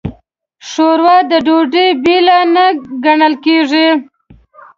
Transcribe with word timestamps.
ښوروا 0.69 1.17
د 1.31 1.33
ډوډۍ 1.45 1.87
بېله 2.03 2.37
نه 2.55 2.65
ګڼل 3.05 3.33
کېږي. 3.45 3.87